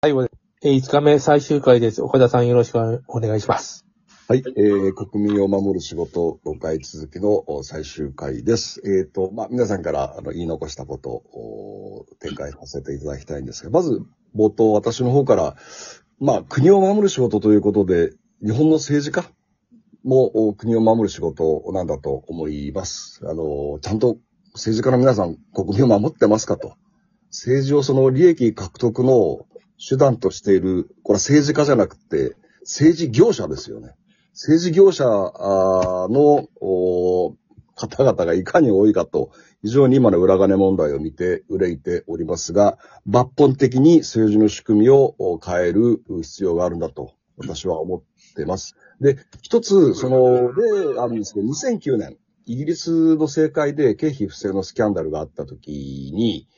[0.00, 0.30] 最後で、
[0.62, 2.02] えー5日目最終回です。
[2.02, 3.84] 岡田さんよろしくお願いします。
[4.28, 8.80] はい、えー、国民を守る仕事5回続きの最終回です。
[8.86, 14.00] えっ、と、まあ、皆さんからあの言い残したことを展開させていただきたいんですが、まず
[14.36, 15.56] 冒頭私の方から、
[16.20, 19.28] まあ、国を守る仕事ということで、日本の政治家
[20.04, 23.22] も国を守る仕事なんだと思います。
[23.24, 24.18] あの、ちゃんと
[24.52, 26.76] 政治家の皆さん国民を守ってますかと。
[27.30, 29.46] 政治をその利益獲得の
[29.78, 33.94] 手段としている、これは政治家じゃなくて、政治業者ですよね。
[34.32, 36.48] 政治業者の
[37.74, 39.30] 方々がいかに多いかと、
[39.62, 48.02] 非常に今の裏金問題を見て憂いておりますが、抜本的に政治の仕組みを変える必要があるんだと、私は思っ
[48.34, 48.76] ています。
[49.00, 52.16] で、一つ、その、例があるんですけど、2009年、
[52.46, 56.48] イギリスの政界で経費不正のスキャンダルがあった時に、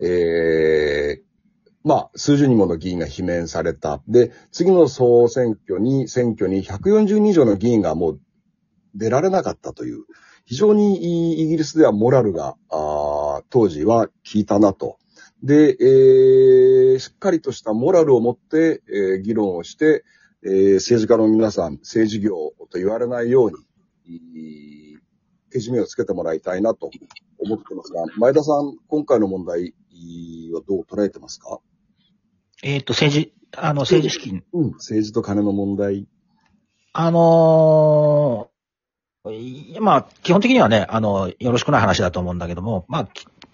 [0.00, 1.27] えー
[1.88, 4.02] まあ、数十人もの議員が罷免された。
[4.08, 8.20] で、次の総選挙に、選挙に140人以上の議員がもう
[8.94, 10.04] 出られなかったという、
[10.46, 14.98] 非常にイギリスではモラルが、あ当時は効いたなと。
[15.42, 20.04] で、えーしっかりとしたモラルを持って、えー議論をして、
[20.44, 22.34] えー政治家の皆さん、政治業
[22.70, 23.56] と言われないように、
[24.14, 24.98] い
[25.50, 26.90] けじめをつけてもらいたいなと
[27.38, 29.74] 思ってますが、前田さん、今回の問題
[30.52, 31.60] はどう捉えてますか？
[32.62, 34.44] えっ、と、政治、あの、政治資金。
[34.52, 36.06] うん、政治と金の問題。
[36.92, 38.58] あのー
[39.30, 43.08] いまあ、基本的にはね、あの、よろしくない話だと思うんだけども、まあ、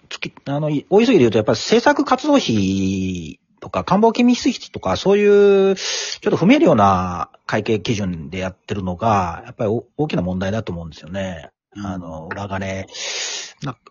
[0.09, 11.49] ききあの、大急ぎで言うと、やっぱり政策活動費とか、官房機密費とか、そういう、ちょっと不明瞭な会計基準でやってるのが、やっぱりお大きな問題だと思うんですよね。
[11.77, 12.85] あの、裏金、な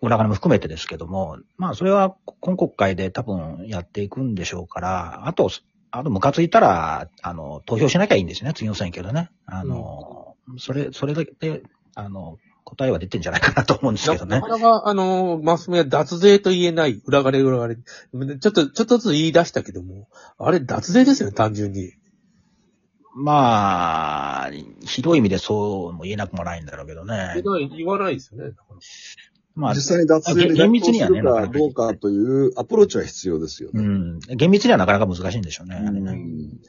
[0.01, 5.49] 裏金も含めてですけども、まあ、それは今国会で多分やっていくんでしょうから、あと、
[5.91, 9.29] あと、ムカついたら、あの、投票しなきゃいいんですよね、次の選挙でね。
[9.45, 11.63] あの、それ、それだけで、
[11.95, 14.57] あの、答えは出てんじゃないかなと思うんですけどねなか。
[14.57, 17.75] なか、あの、マスメは脱税と言えない、裏金裏金。
[18.39, 21.93] ちょっと、ちょっとずつ言い出したけども、あれ脱税ですよね、単純に。
[23.13, 24.51] まあ、
[24.85, 27.41] 広い意味でそうも言えなくもないんだろうけどね。
[27.77, 28.51] 言わないですよね。
[29.55, 33.83] まあ、実際に脱税で厳密にはねするかどうかというアプローチは必要ですよね。
[33.83, 34.19] うん。
[34.37, 35.75] 厳密にはなかなか難しいんでしょうね。
[35.75, 36.59] あれねうん。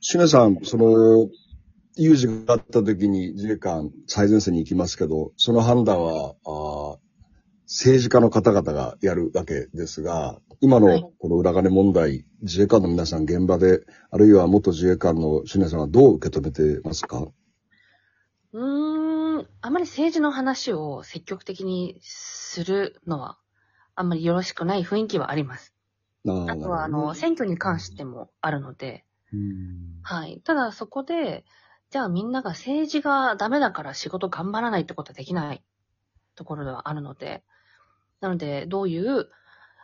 [0.00, 1.28] シュネさん、その、
[1.96, 6.98] 有事があった時に自衛官最前線に行きますけど、その判断は、あー
[7.72, 17.28] 政治家の方々がやるわけですが、今はいのこの裏金問題、自衛官の皆さん現場で、あるいは元自衛官のシュネさんはどう受け止めてますか？
[18.52, 18.99] うーん、
[19.60, 23.38] あまり政治の話を積極的にするのは、
[23.94, 25.74] あんまりよろしくない雰囲気はあります。
[26.26, 30.40] ああとは、あの、選挙に関してもあるので、うんはい。
[30.44, 31.44] ただそこで、
[31.90, 35.62] じゃあみんなが政治がダメだから仕事頑張らないってことはできない
[36.36, 37.42] ところではあるので、
[38.20, 39.28] なので、どういう、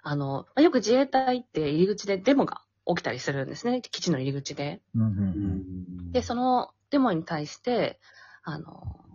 [0.03, 3.83] あの、まあよく自衛隊って入り口でデモが起きたりするんですね。
[3.83, 4.83] 基地の入り口で。
[4.95, 8.01] うんうんううんんで、そのデモに対して、
[8.43, 9.06] あの、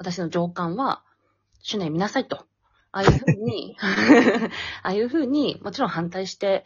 [0.00, 1.04] 私の上官は、
[1.60, 2.46] 主念見なさいと。
[2.90, 3.76] ああいうふうに、
[4.82, 6.64] ああいうふうに、もちろん反対して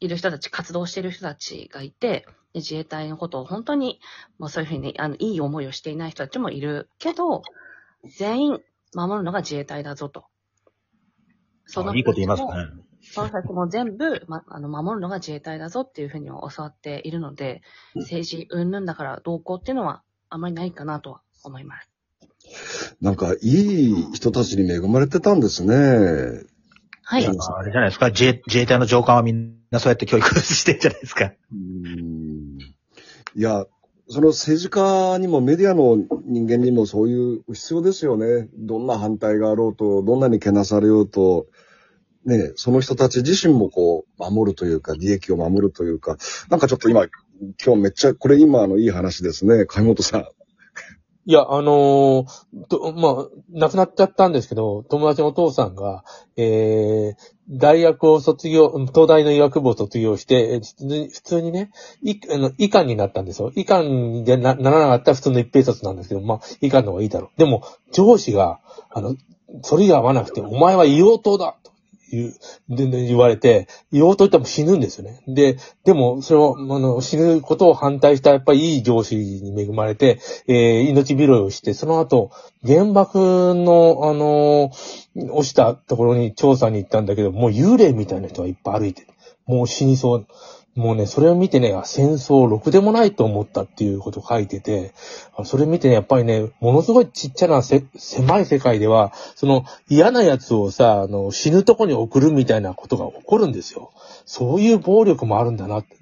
[0.00, 4.00] いる人たち、活動している人たちがいて、で自衛隊のことを本当に、
[4.38, 7.42] もうそういうふうに、あの、いい思いをしていない人たちもいるけど、
[8.04, 8.62] 全員
[8.94, 10.24] 守るのが自衛隊だぞと。
[11.76, 12.48] あいいこと言いますね。
[13.02, 17.60] その人たちも全部、ま、あの、守るのが自衛隊だぞっていうふうに教わっているので、
[17.96, 21.91] 政治云々だからどうこうっていうのはあまりないかなとは思います。
[23.00, 25.74] なんか、いい人たちに恵まれてたんですね。
[27.02, 27.24] はい。
[27.24, 31.32] うんあれじゃないですか、自衛自衛隊の上官はみんなそうやって教育してるんじゃないですか。
[31.52, 32.58] うん
[33.34, 33.66] いや、
[34.08, 38.48] その政治家にもメディアの人間にもそういう必要ですよね。
[38.54, 41.46] どんな反対があろうと、どんなにけなされようと、
[42.26, 46.18] ね、その人たち自身もこう、守るというか、利益を守るというか、
[46.50, 47.06] なんかちょっと今、
[47.64, 49.64] 今日めっちゃ、これ今のいい話ですね。
[49.66, 50.26] 貝本さん。
[51.24, 56.04] いや、あのーと、まあ、亡くなっちゃったんですけど、友達のお父さんが、
[56.36, 61.70] えー、大学を卒業、東大の医学部を卒業して、普通にね、
[62.02, 63.52] いあの医官になったんですよ。
[63.54, 67.38] 医官でなならなかったら普通の一平卒なんですけど、まあ、医官の方がいいだろう。
[67.38, 68.60] でも、上司が、
[68.90, 69.16] あの、
[69.62, 71.71] それが合わなくて、お前は硫黄島だと
[72.12, 72.34] 言う、
[72.68, 75.22] でで言われて、言おうと言っても死ぬんですよね。
[75.26, 82.30] で、でも、それを、あの、死ぬことを反対した、やっぱりいい上司に恵まれて、えー命拾いをして、その後、
[82.66, 83.18] 原爆
[83.54, 89.08] の、あのー落ちたところに調査に行ったんだけど、もう幽霊みたいな人がいっぱい歩いてる。
[89.46, 90.26] もう死にそう。
[90.74, 94.94] もうね、それを見てね、戦争ろくでもないと思ったっていうことを書いてて、
[95.44, 103.92] それ見てね、やっぱりね、ものすごいちっちゃなせ狭い世界では、その嫌な奴をさ、あの、死ぬとこに送るみたいなことが起こるんですよ。
[104.24, 105.98] そういう暴力もあるんだなって、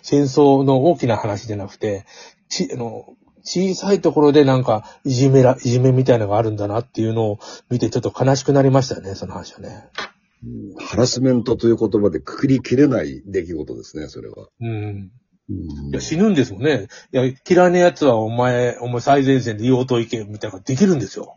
[0.00, 2.06] 戦争の大きな話じゃなくて、
[2.48, 3.06] ち、あの、
[3.42, 7.38] 小さいところでなんか、いじめら、いじめみたいなのがあるんだなっていうのを
[7.68, 9.84] 見てちょっと悲しくなりましたね、その話はね。
[10.78, 14.48] ハラスメントという言葉でくくりきれない出来事ですね、それは。
[14.60, 14.68] うん。
[14.68, 16.88] うんいや、死ぬんですもんね。
[17.12, 21.36] いや、嫌いな奴はお前、お前最前線で硫黄島行け、みたいなのができるんですよ。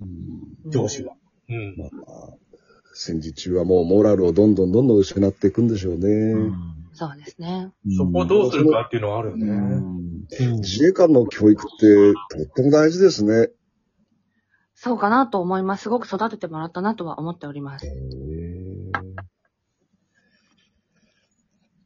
[0.00, 1.14] うん上司は。
[1.48, 1.74] うん。
[1.76, 1.90] まあ、
[2.94, 6.08] 戦時中はもうモラルをどんどんどんどん失っていくんでしょうね。
[6.08, 6.52] うん
[6.94, 7.72] そうですね。
[7.96, 9.46] そこをどうするかっていうのはあるようね。
[9.46, 13.50] んうん自衛官の教育ってとっても大事ですね。
[14.84, 15.84] そうかなと思います。
[15.84, 17.86] すごく育ててもらったなとは思っております。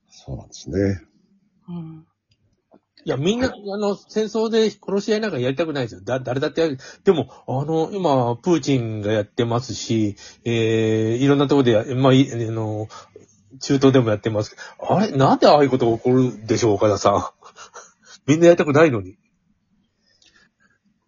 [0.08, 1.02] そうなんですね。
[1.68, 2.06] うん。
[3.04, 6.00] いや、みんな、あの、戦争で殺し合いなんかやりたくないですよ。
[6.00, 6.78] だ、誰だってやる。
[7.04, 10.16] でも、あの、今、プーチンがやってますし、
[10.46, 12.88] えー、いろんなところでや、まあ、いあの、
[13.60, 17.24] 中東でもやってますあれ、なんでああいうことが起こるでしょう、岡田さん。
[18.26, 19.18] みんなやりたくないのに。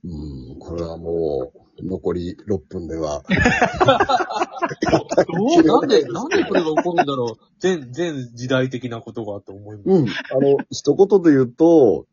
[0.05, 3.23] うん、これはもう、残り6分では。
[5.27, 7.45] どうなんで、なんでこれが起こるんだろう。
[7.61, 9.89] 全、全時代的なことがと思います。
[9.89, 12.07] うん、あの、一言で言うと、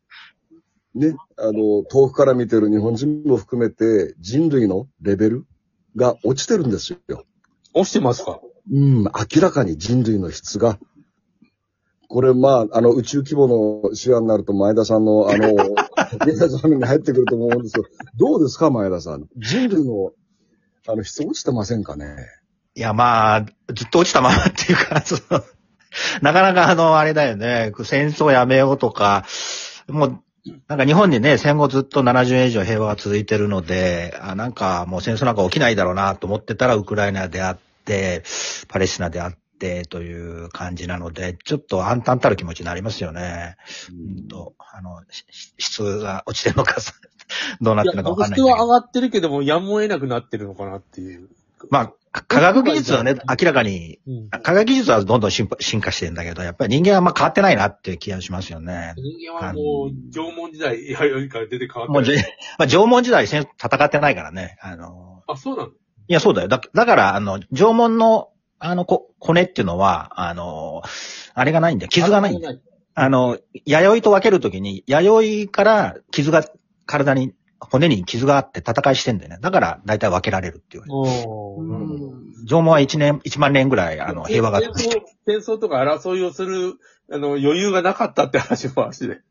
[0.94, 5.46] ね、あの、遠くから見てる日本人も含めて人類のレベル
[5.96, 7.26] が落ちてるんですよ。
[7.74, 8.40] 落ちてますか？
[8.72, 10.80] うん、明らかに人類の質が。
[12.08, 15.54] これ、まあ、あの、宇宙規模の視野になると前田さんの、あの、
[16.16, 19.28] 現在の話に入ってくると思うんですけど、どうですか、前田さん。
[19.38, 20.12] 人類の、
[20.88, 22.16] あの、質落ちてませんかね。
[22.76, 25.44] いや、まあ、ずっと落ちたままっていうか、その、
[26.22, 29.26] なかなかあの、あれだよね、戦争やめようとか、
[29.88, 30.20] もう、
[30.68, 38.24] なんか日本にね、戦後ずっと70年以上平和が続いてるので、あなんかもう戦争なんか起きないだろうなと思ってたら、ウクライナであって、
[38.68, 39.45] パレスチナであって
[39.90, 40.14] とい
[40.46, 43.56] う感じなので、ちょっと暗淡たる気持ちになりますよね。
[43.92, 45.26] うんと、あの、し
[45.58, 46.76] 質が落ちてるのか、
[47.62, 48.44] どうなっいや、てるのかわかんない質。
[48.44, 51.30] は上がってるけども、やむを得なくなってるのかなっていう。
[51.70, 54.30] まあ、か科学技術はね、明らかにうん。
[54.30, 58.94] 科学技術はどんどん進化してるんだけど、やっぱり人間はあんま変わってないなっていう気がしますよね。
[58.98, 62.18] 人間はもう、縄文時代、弥生から出て変わってる。
[62.58, 64.58] まあ、縄文時代戦戦ってないからね。
[64.62, 65.70] あの、あ、そうなの？
[65.70, 65.74] い
[66.14, 66.48] や、そうだよ。
[66.48, 68.30] だだから、あの、縄文の、
[68.60, 70.82] あの、こ骨っていうのは、あの、
[71.34, 71.90] あれがないんだよ。
[71.90, 72.60] 傷がないんだよ。
[72.94, 76.46] あの、弥生と分けるときに、弥生から傷が、
[76.86, 79.38] 体に、骨に傷があって戦いしてんだよね。
[79.42, 80.84] だから、大体分けられるっていう。
[80.88, 82.14] おーなるほど
[82.48, 84.62] 縄文は一年、一万年ぐらい、あの、平和が。
[84.62, 86.76] 戦争、戦争とか争いをする、
[87.12, 89.22] あの、余裕がなかったって話もあして。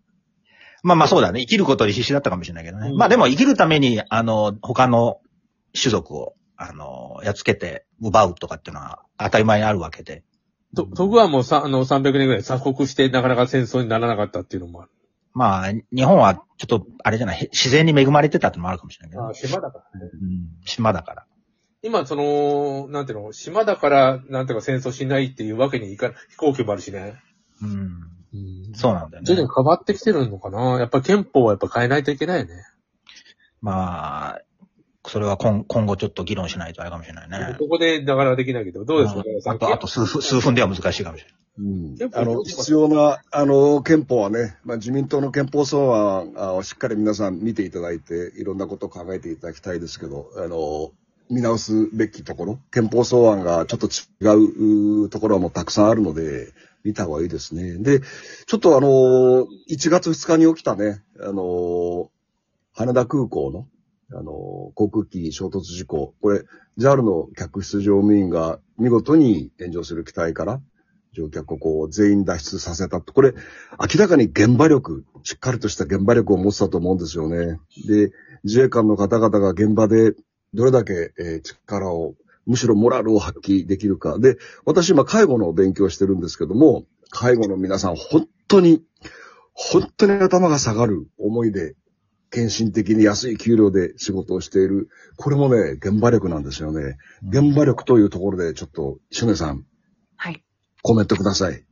[0.82, 1.41] まあまあそうだね。
[1.41, 2.91] 生きることに必死だったかもしれないけどね。
[2.91, 5.21] うんまあでも生きるために、あの、他の
[5.81, 10.22] 種族を、あの、やっつけて奪うとかっていうのは当たり前にあるわけで。
[10.74, 14.90] と、徳はもうさ、あの、300年ぐらい鎖国して、なかなか戦争にならなかったっていうのもある。
[15.32, 20.10] まあ、日本はちょっと、あれじゃない、へ自然に恵まれてたってのもあるかもしれないけど、あ、島だからね。
[20.12, 21.26] うん、島だから。
[21.82, 26.16] 今、その、なんていうの、島だから、なんていうか戦争しないっていうわけにいかない。
[26.30, 27.20] 飛行機もあるしね。
[27.62, 27.70] うん。
[28.32, 29.48] うんそうなんだよ徐々ね。
[29.48, 32.64] に変わってきてるのかなやっぱ憲法はやっぱ変えないといけないよね。
[33.61, 34.40] まあ、
[35.06, 37.56] それは今今後ちょっと議論しないとあれかもしれないね。
[37.58, 41.34] ここでなかなかできないけど、どうですか、うんあと、あと数分、数分では難しいかもしれない。
[41.56, 50.90] うんあの、必要な、あの、憲法はね、まあ、自民党の憲法草案あをしっかり皆さん見ていただいて、いろんなことを考えていただきたいですけど、あの、
[51.30, 57.78] 見直すべきところ、憲法草案がちょっと違うところもたくさんあるので、見た方がいいですね。
[57.78, 58.00] で、
[58.46, 62.11] ちょっとあの、1月2日に起きたね、あの、
[62.75, 63.66] 羽田空港の、
[64.12, 64.32] あの、
[64.75, 66.42] 航空機衝突事故、これ、
[66.78, 70.61] JAL の客室乗務員が見事に炎上する機体から、
[71.14, 73.00] 乗客をこう全員脱出させた。
[73.00, 73.34] これ、
[73.80, 77.61] 明らかに現場力、しっかりとした現場力を持ってたと思うんですよね。
[77.87, 78.11] で、
[78.42, 80.14] 自衛官の方々が現場で
[80.54, 82.14] どれだけ、え力を、
[82.46, 84.18] むしろモラルを発揮できるか。
[84.18, 88.82] で、私今介護の勉強してるんですけども、介護の皆さん本当に、
[89.54, 91.75] 本当に頭が下がる思いで、
[92.35, 94.88] 献身的に安い給料で仕事をしている。
[95.17, 96.97] これもね、現場力なんですよね。
[97.29, 99.64] 現場力というところでちょっと、シュネさん、
[100.17, 100.45] はい。
[100.83, 101.64] コメントください。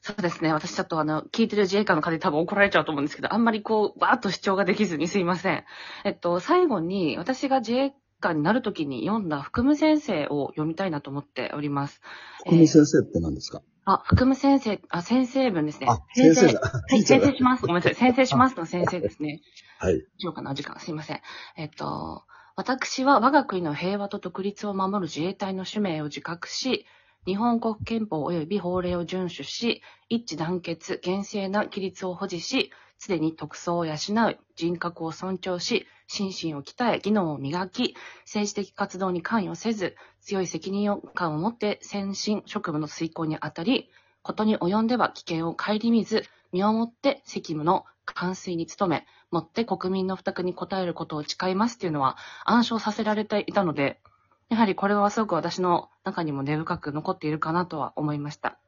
[0.00, 0.52] そうですね。
[0.52, 5.64] 私ちょっとあの、聞いてる自衛官の方に多分怒られちゃうと思うんですけど、あんまりこう、バーッと主張ができずにすいません。
[6.04, 12.00] えっと、最後に、私が自衛官になるときに読んだ福務先生を読みたいなと思っております。
[12.40, 15.86] 福務先生って何ですか、あ、副務先生、あ、先生分ですね。
[15.88, 16.60] あ、先生だ。
[16.60, 17.62] はい、先生します。
[17.62, 17.94] ごめんなさい。
[17.94, 19.42] 先生しますの先生ですね。
[19.78, 20.04] はい。
[20.18, 20.78] しようかな、お時間。
[20.80, 21.20] すいません。
[21.56, 22.24] えっと、
[22.56, 26.84] 私は我が国の平和と独立を守る自衛隊の使命を自覚し、
[27.26, 43.90] 日本国憲法及び法令を遵守し、一致団結、厳正な規律を保持し、常に徳操を養う、人格を尊重し、心身を鍛え、技能を磨き、政治的活動に関与せず、強い責任感を持って先進職務の遂行にあたり、
[44.22, 54.00] ことに及んでは危険を顧みず、身をもって責務の完遂に努め、もって国民の負託に応えることを誓いますっていうのは暗唱させられていたので、
[54.48, 58.58] やはりこれはすごく私の中にも根深く残っているかなとは思いました。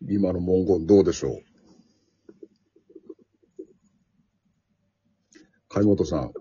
[0.00, 1.53] 今の文言どうでしょう？
[5.74, 6.32] 貝本さん。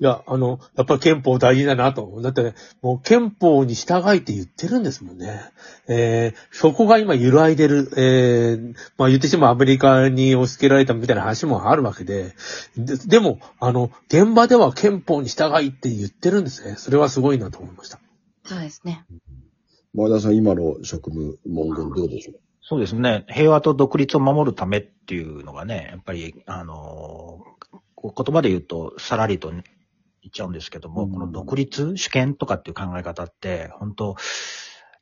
[0.00, 2.20] いや、あの、やっぱり憲法大事だなと。
[2.20, 5.40] だって、ね、もう憲法に従いって言ってるんですもんね。
[5.86, 12.34] えー、そこが今揺らいでる、えー、まあ言ってしまうアメリカに押し付けられたみたいな話もあるわけで、
[12.76, 16.74] ででも、あの、現場では憲法に従いって言ってるんですね。
[16.76, 18.00] それはすごいなと思いました。
[18.44, 19.06] そうですね。
[19.94, 22.40] 前田さん、今の職務文言どうでしょう？
[22.62, 23.24] そうですね。
[23.28, 27.78] 平和と独立を守るためっていうのがね、やっぱり、あのー、
[28.12, 29.62] 言葉で言うと、さらりと言っ
[30.32, 34.16] ちゃうんですけども、うんこの独立、主権とかっていう考え方って、本当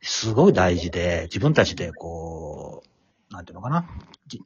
[0.01, 2.83] すごい大事で、自分たちでこ
[3.31, 3.89] う、なんていうのかな、
[4.27, 4.41] じ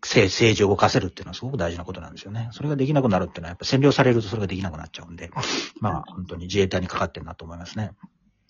[0.00, 2.48] 政政治を動かせるっていうのはすごく大事なことなんですよね。
[2.52, 5.30] それができなくなるっていうのは、やっぱ占領されるとそれができなくなっちゃうんで、
[5.80, 7.92] まあ、本当に自衛隊にかかってるなと思いますね。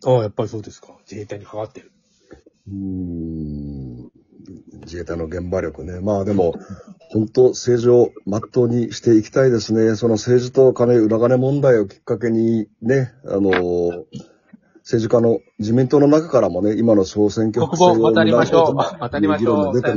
[0.04, 0.88] ああ、やっぱりそうですか。
[1.10, 1.92] 自衛隊に関わってる。
[2.68, 4.10] うーん
[4.82, 6.00] 自衛隊の現場力ね。
[6.00, 6.54] まあでも、
[7.10, 9.96] 本当政治を全うにしていきたいですね。
[9.96, 14.04] その政治と金、裏金問題をきっかけにね、あの、
[14.88, 19.96] 政治家の自民党の中からもね、今の総選挙国語渡りましょう渡りましょう議論が出てます